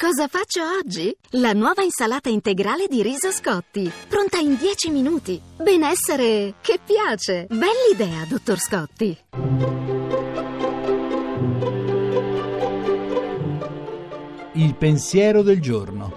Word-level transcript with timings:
Cosa 0.00 0.28
faccio 0.28 0.62
oggi? 0.78 1.14
La 1.32 1.52
nuova 1.52 1.82
insalata 1.82 2.30
integrale 2.30 2.86
di 2.88 3.02
riso 3.02 3.30
Scotti, 3.30 3.92
pronta 4.08 4.38
in 4.38 4.56
10 4.56 4.88
minuti. 4.88 5.38
Benessere 5.58 6.54
che 6.62 6.80
piace. 6.82 7.46
Bell'idea, 7.50 8.24
dottor 8.26 8.58
Scotti. 8.58 9.18
Il 14.54 14.74
pensiero 14.74 15.42
del 15.42 15.60
giorno. 15.60 16.12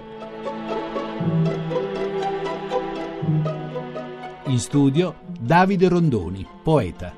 In 4.46 4.58
studio 4.60 5.16
Davide 5.38 5.88
Rondoni, 5.88 6.48
poeta. 6.62 7.12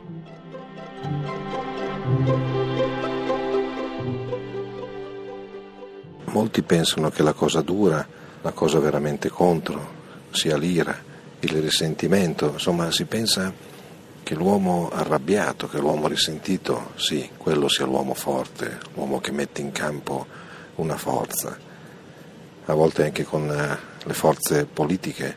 Molti 6.26 6.62
pensano 6.62 7.10
che 7.10 7.22
la 7.22 7.32
cosa 7.32 7.60
dura, 7.60 8.06
la 8.42 8.52
cosa 8.52 8.78
veramente 8.78 9.28
contro, 9.28 9.94
sia 10.30 10.56
l'ira, 10.56 10.96
il 11.40 11.62
risentimento, 11.62 12.52
insomma 12.52 12.90
si 12.90 13.04
pensa 13.04 13.52
che 14.22 14.34
l'uomo 14.34 14.90
arrabbiato, 14.92 15.68
che 15.68 15.78
l'uomo 15.78 16.08
risentito, 16.08 16.90
sì, 16.96 17.30
quello 17.36 17.68
sia 17.68 17.84
l'uomo 17.86 18.14
forte, 18.14 18.78
l'uomo 18.94 19.20
che 19.20 19.30
mette 19.30 19.60
in 19.60 19.70
campo 19.70 20.26
una 20.76 20.96
forza, 20.96 21.56
a 22.64 22.74
volte 22.74 23.04
anche 23.04 23.24
con 23.24 23.48
eh, 23.48 23.78
le 24.04 24.14
forze 24.14 24.64
politiche 24.64 25.36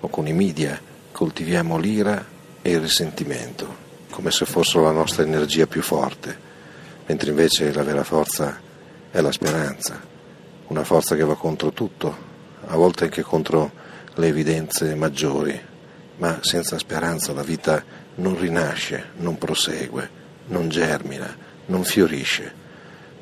o 0.00 0.08
con 0.08 0.26
i 0.26 0.32
media 0.32 0.78
coltiviamo 1.10 1.78
l'ira 1.78 2.24
e 2.60 2.70
il 2.70 2.80
risentimento, 2.80 3.86
come 4.10 4.30
se 4.30 4.44
fossero 4.44 4.84
la 4.84 4.92
nostra 4.92 5.22
energia 5.22 5.66
più 5.66 5.82
forte, 5.82 6.46
mentre 7.06 7.30
invece 7.30 7.72
la 7.72 7.82
vera 7.82 8.04
forza 8.04 8.60
è 9.10 9.20
la 9.20 9.32
speranza, 9.32 10.00
una 10.68 10.84
forza 10.84 11.16
che 11.16 11.24
va 11.24 11.36
contro 11.36 11.72
tutto, 11.72 12.16
a 12.66 12.76
volte 12.76 13.04
anche 13.04 13.22
contro 13.22 13.70
le 14.14 14.26
evidenze 14.26 14.94
maggiori, 14.94 15.58
ma 16.16 16.38
senza 16.42 16.78
speranza 16.78 17.32
la 17.32 17.42
vita 17.42 17.82
non 18.16 18.38
rinasce, 18.38 19.10
non 19.16 19.38
prosegue, 19.38 20.10
non 20.46 20.68
germina, 20.68 21.34
non 21.66 21.84
fiorisce. 21.84 22.66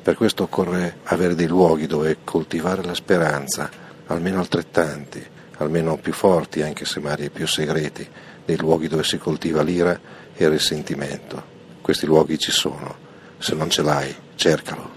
Per 0.01 0.15
questo 0.15 0.43
occorre 0.43 0.97
avere 1.03 1.35
dei 1.35 1.47
luoghi 1.47 1.85
dove 1.85 2.17
coltivare 2.23 2.83
la 2.83 2.95
speranza, 2.95 3.69
almeno 4.07 4.39
altrettanti, 4.39 5.25
almeno 5.57 5.97
più 5.97 6.13
forti, 6.13 6.61
anche 6.61 6.85
se 6.85 6.99
magari 6.99 7.29
più 7.29 7.47
segreti, 7.47 8.07
dei 8.45 8.57
luoghi 8.57 8.87
dove 8.87 9.03
si 9.03 9.17
coltiva 9.17 9.61
l'ira 9.61 9.99
e 10.33 10.43
il 10.43 10.51
risentimento. 10.51 11.55
Questi 11.81 12.05
luoghi 12.05 12.37
ci 12.37 12.51
sono, 12.51 12.95
se 13.37 13.53
non 13.55 13.69
ce 13.69 13.81
l'hai, 13.81 14.15
cercalo. 14.35 14.96